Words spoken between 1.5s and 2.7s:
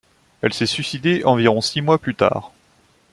six mois plus tard.